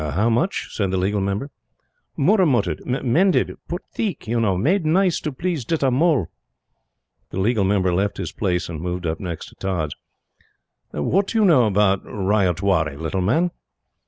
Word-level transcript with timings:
"How 0.01 0.31
much?" 0.31 0.75
said 0.75 0.89
the 0.89 0.97
Legal 0.97 1.21
Member. 1.21 1.51
"Murramutted 2.17 2.83
mended. 3.03 3.55
Put 3.67 3.83
theek, 3.95 4.25
you 4.25 4.39
know 4.41 4.57
made 4.57 4.83
nice 4.83 5.19
to 5.19 5.31
please 5.31 5.63
Ditta 5.63 5.91
Mull!" 5.91 6.25
The 7.29 7.39
Legal 7.39 7.63
Member 7.63 7.93
left 7.93 8.17
his 8.17 8.31
place 8.31 8.67
and 8.67 8.81
moved 8.81 9.05
up 9.05 9.19
next 9.19 9.49
to 9.49 9.55
Tods. 9.57 9.93
"What 10.89 11.27
do 11.27 11.37
you 11.37 11.45
know 11.45 11.67
about 11.67 12.03
Ryotwari, 12.03 12.97
little 12.99 13.21
man?" 13.21 13.51